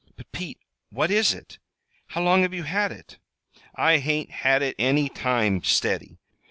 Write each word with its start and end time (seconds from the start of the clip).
"But, 0.17 0.31
Pete, 0.31 0.57
what 0.89 1.11
is 1.11 1.31
it? 1.31 1.59
How 2.07 2.23
long 2.23 2.41
have 2.41 2.55
you 2.55 2.63
had 2.63 2.91
it?" 2.91 3.19
"I 3.75 3.97
hain't 3.99 4.31
had 4.31 4.63
it 4.63 4.75
any 4.79 5.09
time, 5.09 5.61
steady. 5.61 6.17